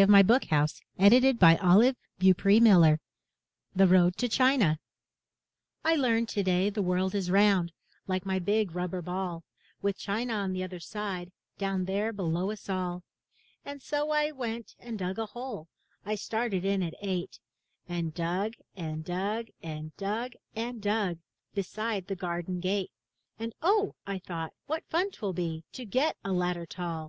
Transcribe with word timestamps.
38s 0.00 0.08
MY 0.08 0.22
BOOK 0.22 0.44
HOUSE 0.46 0.80
THE 2.18 3.84
ROAD 3.86 4.16
TO 4.16 4.28
CHINA 4.30 4.38
Olive 4.78 4.78
Beaupr6 4.78 4.78
Miller 4.78 4.78
I 5.84 5.94
learned 5.94 6.26
today 6.30 6.70
the 6.70 6.80
world 6.80 7.14
is 7.14 7.30
round 7.30 7.70
Like 8.06 8.24
my 8.24 8.38
big 8.38 8.74
rubber 8.74 9.02
ball, 9.02 9.44
With 9.82 9.98
China 9.98 10.32
on 10.32 10.54
the 10.54 10.64
other 10.64 10.80
side, 10.80 11.30
Down 11.58 11.84
there 11.84 12.14
below 12.14 12.50
us 12.50 12.70
all. 12.70 13.02
And 13.62 13.82
so 13.82 14.08
I 14.10 14.30
went 14.30 14.74
and 14.78 14.98
dug 14.98 15.18
a 15.18 15.26
hole,— 15.26 15.68
I 16.06 16.14
started 16.14 16.64
in 16.64 16.82
at 16.82 16.94
eight,— 17.02 17.38
And 17.86 18.14
dug 18.14 18.54
and 18.74 19.04
dug 19.04 19.48
and 19.62 19.94
dug 19.98 20.32
and 20.56 20.80
dug, 20.80 21.18
Beside 21.54 22.06
the 22.06 22.16
garden 22.16 22.58
gate. 22.60 22.92
And 23.38 23.52
Oh, 23.60 23.96
I 24.06 24.18
thought, 24.18 24.54
what 24.64 24.88
fun 24.88 25.10
'twill 25.10 25.34
be 25.34 25.64
To 25.74 25.84
get 25.84 26.16
a 26.24 26.32
ladder 26.32 26.64
tall. 26.64 27.08